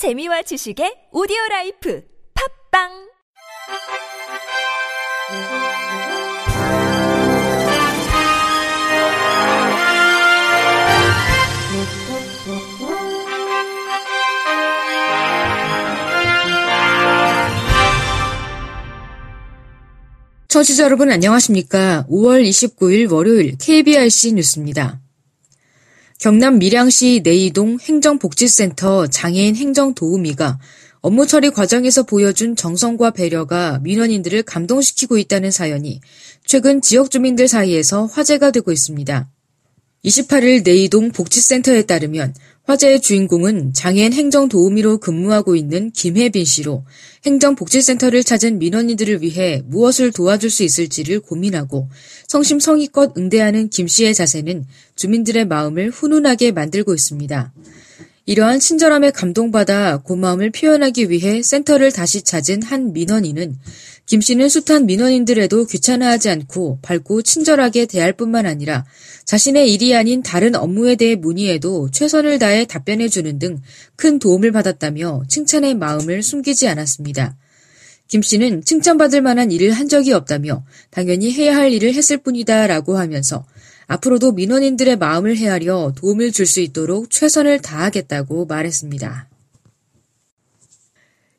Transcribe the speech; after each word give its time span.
재미와 0.00 0.40
지식의 0.40 1.12
오디오 1.12 1.36
라이프 1.50 2.02
팝빵 2.72 2.88
청취자 20.48 20.84
여러분 20.84 21.10
안녕하십니까? 21.10 22.06
5월 22.08 22.42
29일 22.48 23.12
월요일 23.12 23.58
KBRC 23.58 24.32
뉴스입니다. 24.32 25.02
경남 26.20 26.58
밀양시 26.58 27.22
내이동 27.24 27.78
행정복지센터 27.80 29.06
장애인 29.06 29.56
행정도우미가 29.56 30.58
업무 31.00 31.26
처리 31.26 31.48
과정에서 31.48 32.02
보여준 32.02 32.56
정성과 32.56 33.12
배려가 33.12 33.78
민원인들을 33.78 34.42
감동시키고 34.42 35.16
있다는 35.16 35.50
사연이 35.50 36.02
최근 36.44 36.82
지역 36.82 37.10
주민들 37.10 37.48
사이에서 37.48 38.04
화제가 38.04 38.50
되고 38.50 38.70
있습니다. 38.70 39.30
28일 40.04 40.62
내이동 40.62 41.12
복지센터에 41.12 41.84
따르면 41.84 42.34
화제의 42.70 43.00
주인공은 43.00 43.72
장애인 43.72 44.12
행정 44.12 44.48
도우미로 44.48 44.98
근무하고 44.98 45.56
있는 45.56 45.90
김혜빈 45.90 46.44
씨로 46.44 46.84
행정복지센터를 47.26 48.22
찾은 48.22 48.60
민원인들을 48.60 49.22
위해 49.22 49.60
무엇을 49.66 50.12
도와줄 50.12 50.50
수 50.50 50.62
있을지를 50.62 51.18
고민하고 51.18 51.88
성심성의껏 52.28 53.18
응대하는 53.18 53.70
김 53.70 53.88
씨의 53.88 54.14
자세는 54.14 54.66
주민들의 54.94 55.46
마음을 55.46 55.90
훈훈하게 55.90 56.52
만들고 56.52 56.94
있습니다. 56.94 57.52
이러한 58.26 58.60
친절함에 58.60 59.10
감동받아 59.10 59.96
고마움을 60.04 60.50
표현하기 60.50 61.10
위해 61.10 61.42
센터를 61.42 61.90
다시 61.90 62.22
찾은 62.22 62.62
한 62.62 62.92
민원인은 62.92 63.56
김 64.10 64.20
씨는 64.20 64.48
숱한 64.48 64.86
민원인들에도 64.86 65.66
귀찮아하지 65.66 66.30
않고 66.30 66.80
밝고 66.82 67.22
친절하게 67.22 67.86
대할 67.86 68.12
뿐만 68.12 68.44
아니라 68.44 68.84
자신의 69.24 69.72
일이 69.72 69.94
아닌 69.94 70.20
다른 70.20 70.56
업무에 70.56 70.96
대해 70.96 71.14
문의해도 71.14 71.92
최선을 71.92 72.40
다해 72.40 72.66
답변해 72.66 73.06
주는 73.08 73.38
등 73.38 73.60
큰 73.94 74.18
도움을 74.18 74.50
받았다며 74.50 75.22
칭찬의 75.28 75.76
마음을 75.76 76.24
숨기지 76.24 76.66
않았습니다. 76.66 77.36
김 78.08 78.20
씨는 78.20 78.64
칭찬받을 78.64 79.20
만한 79.22 79.52
일을 79.52 79.70
한 79.70 79.88
적이 79.88 80.14
없다며 80.14 80.64
당연히 80.90 81.32
해야 81.32 81.54
할 81.54 81.70
일을 81.70 81.94
했을 81.94 82.16
뿐이다 82.16 82.66
라고 82.66 82.98
하면서 82.98 83.46
앞으로도 83.86 84.32
민원인들의 84.32 84.96
마음을 84.96 85.36
헤아려 85.36 85.92
도움을 85.94 86.32
줄 86.32 86.46
수 86.46 86.58
있도록 86.58 87.10
최선을 87.10 87.60
다하겠다고 87.62 88.46
말했습니다. 88.46 89.29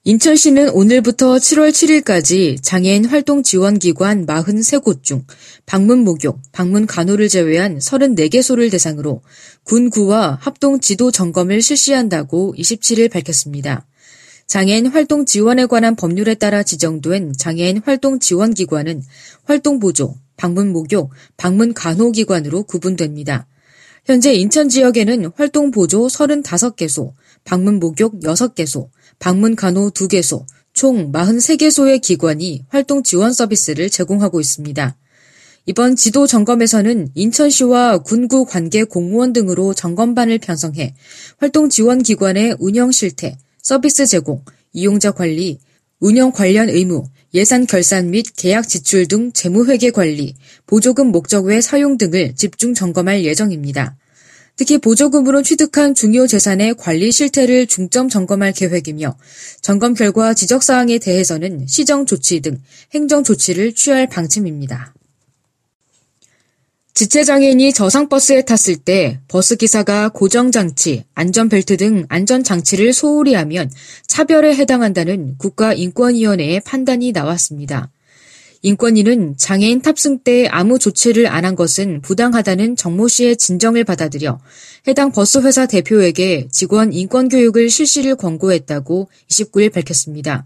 인천시는 0.03 0.69
오늘부터 0.69 1.35
7월 1.35 1.69
7일까지 1.69 2.57
장애인 2.63 3.05
활동 3.05 3.43
지원 3.43 3.77
기관 3.77 4.25
43곳 4.25 5.03
중 5.03 5.27
방문 5.67 5.99
목욕, 5.99 6.39
방문 6.51 6.87
간호를 6.87 7.29
제외한 7.29 7.77
34개소를 7.77 8.71
대상으로 8.71 9.21
군구와 9.63 10.39
합동 10.41 10.79
지도 10.79 11.11
점검을 11.11 11.61
실시한다고 11.61 12.55
27일 12.57 13.11
밝혔습니다. 13.11 13.85
장애인 14.47 14.87
활동 14.87 15.27
지원에 15.27 15.67
관한 15.67 15.95
법률에 15.95 16.33
따라 16.33 16.63
지정된 16.63 17.33
장애인 17.37 17.83
활동 17.85 18.19
지원 18.19 18.55
기관은 18.55 19.03
활동 19.43 19.77
보조, 19.77 20.15
방문 20.35 20.71
목욕, 20.71 21.11
방문 21.37 21.75
간호 21.75 22.11
기관으로 22.11 22.63
구분됩니다. 22.63 23.45
현재 24.05 24.33
인천 24.33 24.67
지역에는 24.67 25.31
활동 25.35 25.69
보조 25.69 26.07
35개소, 26.07 27.13
방문 27.43 27.79
목욕 27.79 28.19
6개소, 28.21 28.89
방문 29.19 29.55
간호 29.55 29.89
2개소, 29.91 30.45
총 30.73 31.11
43개소의 31.11 32.01
기관이 32.01 32.65
활동 32.69 33.03
지원 33.03 33.33
서비스를 33.33 33.89
제공하고 33.89 34.39
있습니다. 34.39 34.97
이번 35.67 35.95
지도 35.95 36.25
점검에서는 36.25 37.09
인천시와 37.13 37.99
군구 37.99 38.45
관계 38.45 38.83
공무원 38.83 39.31
등으로 39.31 39.73
점검반을 39.73 40.39
편성해 40.39 40.95
활동 41.37 41.69
지원 41.69 42.01
기관의 42.01 42.55
운영 42.59 42.91
실태, 42.91 43.37
서비스 43.61 44.07
제공, 44.07 44.43
이용자 44.73 45.11
관리, 45.11 45.59
운영 45.99 46.31
관련 46.31 46.69
의무, 46.69 47.03
예산 47.35 47.67
결산 47.67 48.09
및 48.09 48.25
계약 48.35 48.67
지출 48.67 49.07
등 49.07 49.31
재무회계 49.31 49.91
관리, 49.91 50.33
보조금 50.65 51.07
목적 51.11 51.45
외 51.45 51.61
사용 51.61 51.97
등을 51.97 52.35
집중 52.35 52.73
점검할 52.73 53.23
예정입니다. 53.23 53.97
특히 54.55 54.77
보조금으로 54.77 55.41
취득한 55.41 55.95
중요 55.95 56.27
재산의 56.27 56.75
관리 56.75 57.11
실태를 57.11 57.67
중점 57.67 58.09
점검할 58.09 58.53
계획이며 58.53 59.17
점검 59.61 59.93
결과 59.93 60.33
지적 60.33 60.61
사항에 60.63 60.99
대해서는 60.99 61.65
시정 61.67 62.05
조치 62.05 62.41
등 62.41 62.61
행정 62.93 63.23
조치를 63.23 63.73
취할 63.73 64.07
방침입니다. 64.07 64.93
지체장애인이 66.93 67.73
저상버스에 67.73 68.43
탔을 68.43 68.75
때 68.75 69.19
버스 69.27 69.55
기사가 69.55 70.09
고정장치, 70.09 71.05
안전벨트 71.15 71.77
등 71.77 72.05
안전장치를 72.09 72.93
소홀히 72.93 73.33
하면 73.33 73.71
차별에 74.05 74.55
해당한다는 74.55 75.37
국가인권위원회의 75.37 76.59
판단이 76.59 77.13
나왔습니다. 77.13 77.89
인권위는 78.63 79.35
장애인 79.37 79.81
탑승 79.81 80.19
때 80.19 80.47
아무 80.47 80.77
조치를 80.79 81.27
안 81.27 81.41
한 81.45 81.55
것은 81.55 82.01
부당하다는 82.01 82.75
정모 82.75 83.07
씨의 83.07 83.35
진정을 83.35 83.83
받아들여 83.83 84.39
해당 84.87 85.11
버스 85.11 85.39
회사 85.39 85.65
대표에게 85.65 86.47
직원 86.51 86.93
인권 86.93 87.29
교육을 87.29 87.69
실시를 87.69 88.15
권고했다고 88.15 89.09
29일 89.29 89.73
밝혔습니다. 89.73 90.45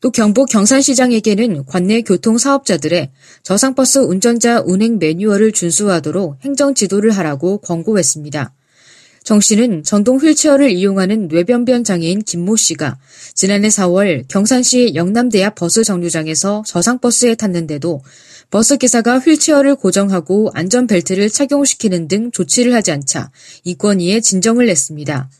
또 0.00 0.10
경북 0.10 0.48
경산시장에게는 0.50 1.64
관내 1.66 2.02
교통 2.02 2.38
사업자들의 2.38 3.10
저상버스 3.42 4.00
운전자 4.00 4.60
운행 4.60 4.98
매뉴얼을 4.98 5.52
준수하도록 5.52 6.36
행정 6.44 6.74
지도를 6.74 7.10
하라고 7.12 7.58
권고했습니다. 7.58 8.52
정 9.22 9.40
씨는 9.40 9.82
전동 9.82 10.18
휠체어를 10.18 10.70
이용하는 10.70 11.28
뇌병변 11.28 11.84
장애인 11.84 12.22
김모 12.22 12.56
씨가 12.56 12.98
지난해 13.34 13.68
4월 13.68 14.24
경산시 14.28 14.94
영남대 14.94 15.45
앞 15.45 15.54
버스 15.54 15.84
정류장에서 15.84 16.62
저상버스에 16.66 17.34
탔는데도 17.34 18.02
버스 18.50 18.76
기사가 18.76 19.18
휠체어를 19.18 19.76
고정하고 19.76 20.50
안전벨트를 20.54 21.28
착용시키는 21.28 22.08
등 22.08 22.30
조치를 22.32 22.74
하지 22.74 22.90
않자 22.90 23.30
인권위에 23.64 24.20
진정을 24.20 24.66
냈습니다. 24.66 25.30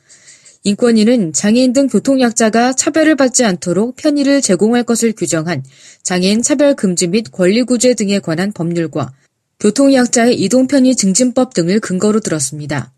인권위는 0.63 1.33
장애인 1.33 1.73
등 1.73 1.89
교통약자가 1.89 2.75
차별을 2.75 3.17
받지 3.17 3.45
않도록 3.45 3.97
편의를 3.97 4.43
제공할 4.43 4.85
것을 4.85 5.15
규정한 5.15 5.65
장애인 6.03 6.43
차별 6.43 6.75
금지 6.75 7.07
및 7.07 7.33
권리구제 7.33 7.95
등에 7.95 8.19
관한 8.19 8.53
법률과 8.53 9.11
교통약자의 9.59 10.41
이동편의 10.41 10.97
증진법 10.97 11.55
등을 11.55 11.81
근거로 11.81 12.21
들었습니다. 12.21 12.93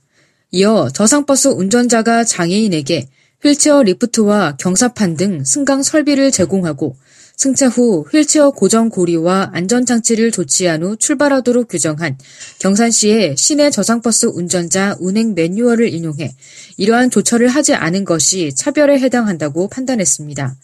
이어 0.55 0.91
저상버스 0.93 1.49
운전자가 1.49 2.25
장애인에게 2.25 3.09
휠체어 3.43 3.85
리프트와 3.85 4.59
경사판 4.59 5.17
등 5.17 5.45
승강 5.45 5.83
설비를 5.83 6.31
제공하고 6.31 6.95
승차 7.39 7.69
후 7.69 8.05
휠체어 8.13 8.51
고정 8.51 8.91
고리와 8.91 9.53
안전 9.55 9.87
장치를 9.87 10.31
조치한 10.31 10.83
후 10.83 10.99
출발하도록 10.99 11.69
규정한 11.69 12.19
경산시의 12.59 13.37
시내 13.39 13.71
저상버스 13.71 14.27
운전자 14.27 14.95
운행 15.01 15.35
매뉴얼을 15.35 15.89
인용해 15.89 16.35
이러한 16.77 17.09
조처를 17.09 17.49
하지 17.49 17.73
않은 17.73 18.05
것이 18.05 18.55
차별에 18.55 19.01
해당한다고 19.01 19.69
판단했습니다. 19.69 20.55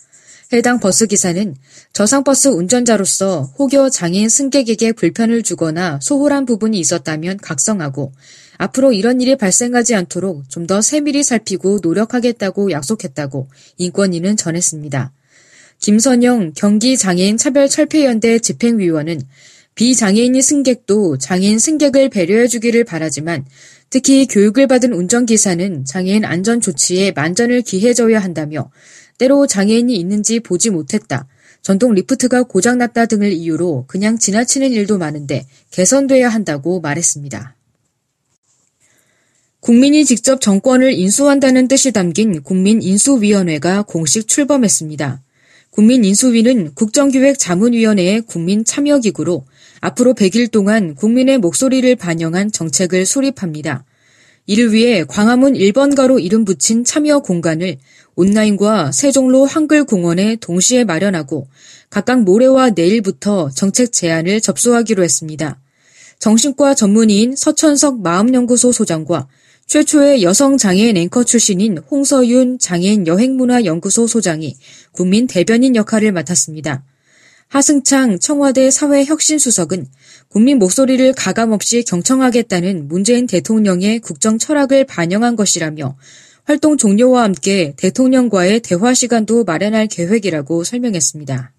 해당 0.50 0.80
버스 0.80 1.06
기사는 1.06 1.54
저상버스 1.92 2.48
운전자로서 2.48 3.52
혹여 3.58 3.90
장애인 3.90 4.30
승객에게 4.30 4.92
불편을 4.92 5.42
주거나 5.42 5.98
소홀한 6.00 6.46
부분이 6.46 6.80
있었다면 6.80 7.36
각성하고 7.36 8.12
앞으로 8.56 8.94
이런 8.94 9.20
일이 9.20 9.36
발생하지 9.36 9.94
않도록 9.94 10.48
좀 10.48 10.66
더 10.66 10.80
세밀히 10.80 11.22
살피고 11.22 11.80
노력하겠다고 11.82 12.70
약속했다고 12.70 13.48
인권위는 13.76 14.36
전했습니다. 14.36 15.12
김선영 15.80 16.52
경기장애인 16.54 17.36
차별철폐연대 17.36 18.38
집행위원은 18.38 19.20
비장애인이 19.74 20.42
승객도 20.42 21.18
장애인 21.18 21.58
승객을 21.58 22.08
배려해주기를 22.08 22.84
바라지만 22.84 23.46
특히 23.90 24.26
교육을 24.26 24.66
받은 24.66 24.92
운전기사는 24.92 25.84
장애인 25.84 26.24
안전 26.24 26.60
조치에 26.60 27.12
만전을 27.12 27.62
기해줘야 27.62 28.18
한다며 28.18 28.70
때로 29.18 29.46
장애인이 29.46 29.94
있는지 29.94 30.40
보지 30.40 30.70
못했다. 30.70 31.26
전동 31.62 31.92
리프트가 31.92 32.44
고장났다 32.44 33.06
등을 33.06 33.32
이유로 33.32 33.84
그냥 33.88 34.18
지나치는 34.18 34.72
일도 34.72 34.96
많은데 34.98 35.46
개선돼야 35.70 36.28
한다고 36.28 36.80
말했습니다. 36.80 37.56
국민이 39.60 40.04
직접 40.04 40.40
정권을 40.40 40.92
인수한다는 40.92 41.68
뜻이 41.68 41.92
담긴 41.92 42.42
국민인수위원회가 42.42 43.82
공식 43.82 44.28
출범했습니다. 44.28 45.20
국민인수위는 45.70 46.74
국정기획자문위원회의 46.74 48.22
국민참여기구로 48.22 49.44
앞으로 49.80 50.14
100일 50.14 50.50
동안 50.50 50.94
국민의 50.94 51.38
목소리를 51.38 51.94
반영한 51.96 52.50
정책을 52.50 53.04
수립합니다. 53.04 53.84
이를 54.48 54.72
위해 54.72 55.04
광화문 55.04 55.52
1번가로 55.52 56.24
이름 56.24 56.46
붙인 56.46 56.82
참여 56.82 57.18
공간을 57.18 57.76
온라인과 58.16 58.92
세종로 58.92 59.44
한글공원에 59.44 60.36
동시에 60.36 60.84
마련하고 60.84 61.46
각각 61.90 62.22
모레와 62.22 62.70
내일부터 62.70 63.50
정책 63.50 63.92
제안을 63.92 64.40
접수하기로 64.40 65.04
했습니다. 65.04 65.60
정신과 66.18 66.74
전문의인 66.74 67.36
서천석 67.36 68.00
마음연구소 68.00 68.72
소장과 68.72 69.28
최초의 69.66 70.22
여성 70.22 70.56
장애인 70.56 70.96
앵커 70.96 71.24
출신인 71.24 71.76
홍서윤 71.76 72.58
장애인 72.58 73.06
여행문화연구소 73.06 74.06
소장이 74.06 74.56
국민 74.92 75.26
대변인 75.26 75.76
역할을 75.76 76.10
맡았습니다. 76.12 76.84
하승창 77.48 78.18
청와대 78.18 78.70
사회혁신수석은 78.70 79.88
국민 80.28 80.58
목소리를 80.58 81.14
가감없이 81.14 81.82
경청하겠다는 81.84 82.88
문재인 82.88 83.26
대통령의 83.26 84.00
국정 84.00 84.38
철학을 84.38 84.84
반영한 84.84 85.36
것이라며 85.36 85.96
활동 86.44 86.76
종료와 86.76 87.24
함께 87.24 87.74
대통령과의 87.76 88.60
대화 88.60 88.94
시간도 88.94 89.44
마련할 89.44 89.86
계획이라고 89.86 90.64
설명했습니다. 90.64 91.52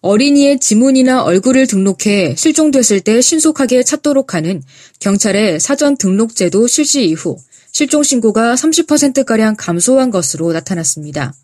어린이의 0.00 0.60
지문이나 0.60 1.24
얼굴을 1.24 1.66
등록해 1.66 2.36
실종됐을 2.36 3.00
때 3.00 3.20
신속하게 3.20 3.82
찾도록 3.82 4.34
하는 4.34 4.62
경찰의 5.00 5.58
사전 5.58 5.96
등록제도 5.96 6.66
실시 6.68 7.06
이후 7.06 7.36
실종 7.72 8.02
신고가 8.02 8.54
30%가량 8.54 9.56
감소한 9.56 10.10
것으로 10.10 10.52
나타났습니다. 10.52 11.34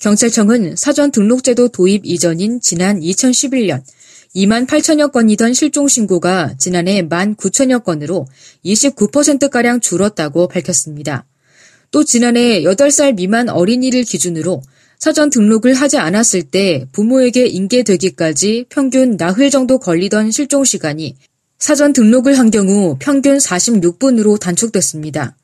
경찰청은 0.00 0.74
사전 0.74 1.12
등록제도 1.12 1.68
도입 1.68 2.04
이전인 2.04 2.60
지난 2.60 3.00
2011년 3.00 3.82
2만 4.34 4.66
8천여 4.66 5.12
건이던 5.12 5.52
실종 5.52 5.88
신고가 5.88 6.54
지난해 6.58 7.02
1만 7.02 7.36
9천여 7.36 7.84
건으로 7.84 8.26
29%가량 8.64 9.80
줄었다고 9.80 10.48
밝혔습니다. 10.48 11.26
또 11.90 12.04
지난해 12.04 12.62
8살 12.62 13.14
미만 13.14 13.50
어린이를 13.50 14.04
기준으로 14.04 14.62
사전 14.98 15.28
등록을 15.28 15.74
하지 15.74 15.98
않았을 15.98 16.44
때 16.44 16.86
부모에게 16.92 17.46
인계되기까지 17.46 18.66
평균 18.70 19.16
나흘 19.18 19.50
정도 19.50 19.78
걸리던 19.78 20.30
실종 20.30 20.64
시간이 20.64 21.16
사전 21.58 21.92
등록을 21.92 22.38
한 22.38 22.50
경우 22.50 22.96
평균 22.98 23.36
46분으로 23.36 24.40
단축됐습니다. 24.40 25.36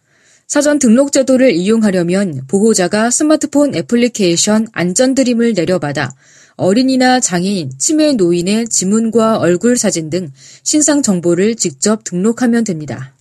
사전 0.46 0.78
등록 0.78 1.12
제도를 1.12 1.52
이용하려면 1.52 2.40
보호자가 2.48 3.10
스마트폰 3.10 3.74
애플리케이션 3.74 4.66
안전드림을 4.72 5.52
내려받아 5.52 6.14
어린이나 6.58 7.20
장애인, 7.20 7.70
치매 7.78 8.12
노인의 8.14 8.66
지문과 8.68 9.38
얼굴 9.38 9.78
사진 9.78 10.10
등 10.10 10.32
신상 10.64 11.02
정보를 11.02 11.54
직접 11.54 12.02
등록하면 12.02 12.64
됩니다. 12.64 13.14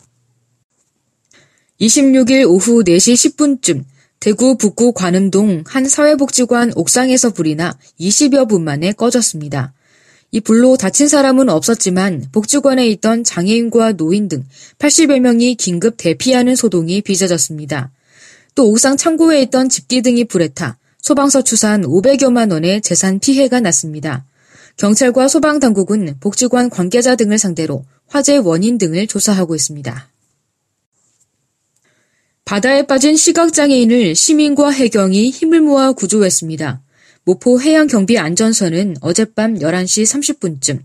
26일 1.79 2.49
오후 2.49 2.83
4시 2.83 3.35
10분쯤 3.35 3.83
대구 4.19 4.57
북구 4.57 4.91
관음동 4.91 5.63
한 5.67 5.87
사회복지관 5.87 6.71
옥상에서 6.75 7.29
불이 7.33 7.53
나 7.53 7.77
20여 7.99 8.49
분 8.49 8.63
만에 8.63 8.91
꺼졌습니다. 8.93 9.73
이 10.31 10.41
불로 10.41 10.75
다친 10.75 11.07
사람은 11.07 11.47
없었지만 11.49 12.29
복지관에 12.31 12.87
있던 12.89 13.23
장애인과 13.23 13.93
노인 13.93 14.27
등 14.27 14.45
80여 14.79 15.19
명이 15.19 15.55
긴급 15.55 15.93
대피하는 15.97 16.55
소동이 16.55 17.01
빚어졌습니다. 17.01 17.91
또 18.55 18.67
옥상 18.71 18.97
창고에 18.97 19.43
있던 19.43 19.69
집기 19.69 20.01
등이 20.01 20.25
불에 20.25 20.47
타 20.47 20.79
소방서 21.07 21.41
추산 21.41 21.83
500여만 21.83 22.51
원의 22.51 22.81
재산 22.81 23.19
피해가 23.19 23.61
났습니다. 23.61 24.25
경찰과 24.75 25.29
소방당국은 25.29 26.17
복지관 26.19 26.69
관계자 26.69 27.15
등을 27.15 27.37
상대로 27.37 27.85
화재 28.07 28.35
원인 28.35 28.77
등을 28.77 29.07
조사하고 29.07 29.55
있습니다. 29.55 30.09
바다에 32.43 32.85
빠진 32.87 33.15
시각장애인을 33.15 34.15
시민과 34.15 34.71
해경이 34.71 35.29
힘을 35.29 35.61
모아 35.61 35.93
구조했습니다. 35.93 36.81
모포 37.23 37.61
해양경비안전선은 37.61 38.97
어젯밤 38.99 39.59
11시 39.59 40.03
30분쯤 40.03 40.81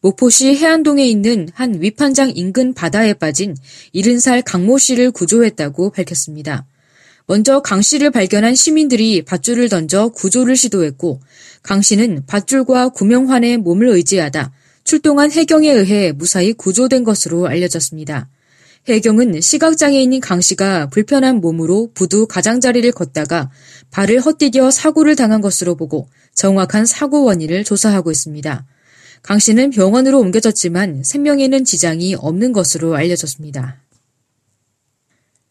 모포시 0.00 0.56
해안동에 0.56 1.06
있는 1.06 1.50
한 1.52 1.82
위판장 1.82 2.32
인근 2.34 2.72
바다에 2.72 3.12
빠진 3.12 3.54
70살 3.94 4.42
강모 4.42 4.78
씨를 4.78 5.10
구조했다고 5.10 5.90
밝혔습니다. 5.90 6.64
먼저 7.26 7.60
강 7.60 7.82
씨를 7.82 8.10
발견한 8.10 8.54
시민들이 8.54 9.22
밧줄을 9.22 9.68
던져 9.68 10.08
구조를 10.08 10.56
시도했고 10.56 11.20
강 11.62 11.82
씨는 11.82 12.24
밧줄과 12.26 12.90
구명환에 12.90 13.56
몸을 13.56 13.88
의지하다 13.88 14.52
출동한 14.84 15.32
해경에 15.32 15.68
의해 15.70 16.12
무사히 16.12 16.52
구조된 16.52 17.02
것으로 17.02 17.48
알려졌습니다. 17.48 18.28
해경은 18.88 19.40
시각장애인인 19.40 20.20
강 20.20 20.40
씨가 20.40 20.90
불편한 20.90 21.40
몸으로 21.40 21.90
부두 21.92 22.28
가장자리를 22.28 22.92
걷다가 22.92 23.50
발을 23.90 24.20
헛디뎌 24.20 24.70
사고를 24.70 25.16
당한 25.16 25.40
것으로 25.40 25.74
보고 25.74 26.08
정확한 26.34 26.86
사고 26.86 27.24
원인을 27.24 27.64
조사하고 27.64 28.12
있습니다. 28.12 28.64
강 29.22 29.38
씨는 29.40 29.70
병원으로 29.70 30.20
옮겨졌지만 30.20 31.02
생명에는 31.02 31.64
지장이 31.64 32.14
없는 32.14 32.52
것으로 32.52 32.94
알려졌습니다. 32.94 33.80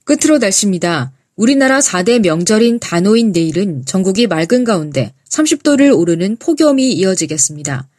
끝으로 0.05 0.37
날씨입니다. 0.37 1.11
우리나라 1.35 1.79
4대 1.79 2.19
명절인 2.21 2.79
단오인 2.79 3.33
내일은 3.33 3.83
전국이 3.85 4.25
맑은 4.25 4.63
가운데 4.63 5.13
30도를 5.29 5.97
오르는 5.97 6.37
폭염이 6.37 6.93
이어지겠습니다. 6.93 7.89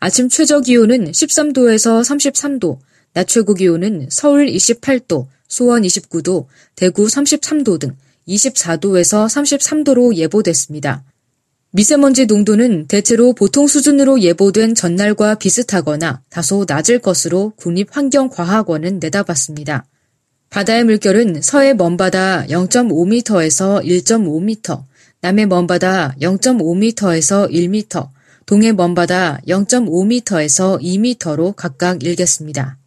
아침 0.00 0.30
최저 0.30 0.60
기온은 0.62 1.10
13도에서 1.10 2.00
33도, 2.02 2.78
낮 3.12 3.28
최고 3.28 3.52
기온은 3.52 4.08
서울 4.10 4.46
28도, 4.46 5.26
수원 5.46 5.82
29도, 5.82 6.46
대구 6.74 7.04
33도 7.04 7.78
등 7.78 7.96
24도에서 8.28 9.26
33도로 9.26 10.14
예보됐습니다. 10.16 11.04
미세먼지 11.72 12.24
농도는 12.24 12.86
대체로 12.86 13.34
보통 13.34 13.66
수준으로 13.66 14.22
예보된 14.22 14.74
전날과 14.74 15.34
비슷하거나 15.34 16.22
다소 16.30 16.64
낮을 16.66 17.00
것으로 17.00 17.52
국립환경과학원은 17.56 19.00
내다봤습니다. 19.00 19.84
바다의 20.50 20.84
물결은 20.84 21.42
서해 21.42 21.74
먼바다 21.74 22.46
0.5m에서 22.46 23.84
1.5m, 23.84 24.84
남해 25.20 25.46
먼바다 25.46 26.14
0.5m에서 26.20 27.50
1m, 27.50 28.08
동해 28.46 28.72
먼바다 28.72 29.40
0.5m에서 29.46 30.80
2m로 30.80 31.54
각각 31.56 32.02
일겠습니다. 32.02 32.78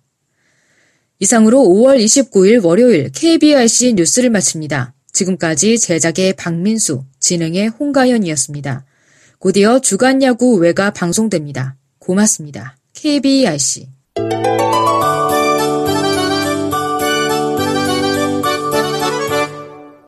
이상으로 1.19 1.59
5월 1.59 2.01
29일 2.01 2.63
월요일 2.63 3.11
KBRC 3.11 3.93
뉴스를 3.93 4.29
마칩니다. 4.29 4.93
지금까지 5.11 5.77
제작의 5.77 6.33
박민수, 6.33 7.03
진행의 7.19 7.69
홍가연이었습니다. 7.69 8.85
곧이어 9.39 9.79
주간 9.79 10.23
야구 10.23 10.55
외가 10.55 10.91
방송됩니다. 10.91 11.75
고맙습니다. 11.99 12.77
KBRC 12.93 13.87